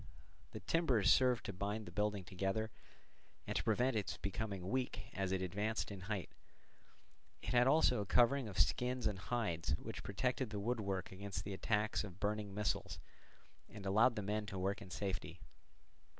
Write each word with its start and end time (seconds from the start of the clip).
The 0.49 0.59
timbers 0.61 1.13
served 1.13 1.45
to 1.45 1.53
bind 1.53 1.85
the 1.85 1.91
building 1.91 2.23
together, 2.23 2.71
and 3.45 3.55
to 3.55 3.63
prevent 3.63 3.95
its 3.95 4.17
becoming 4.17 4.67
weak 4.67 5.11
as 5.13 5.31
it 5.31 5.43
advanced 5.43 5.91
in 5.91 5.99
height; 6.09 6.31
it 7.43 7.49
had 7.49 7.67
also 7.67 8.01
a 8.01 8.05
covering 8.07 8.47
of 8.47 8.57
skins 8.57 9.05
and 9.05 9.19
hides, 9.19 9.75
which 9.77 10.01
protected 10.01 10.49
the 10.49 10.59
woodwork 10.59 11.11
against 11.11 11.43
the 11.43 11.53
attacks 11.53 12.03
of 12.03 12.19
burning 12.19 12.51
missiles 12.51 12.97
and 13.69 13.85
allowed 13.85 14.15
the 14.15 14.23
men 14.23 14.47
to 14.47 14.57
work 14.57 14.81
in 14.81 14.89
safety. 14.89 15.39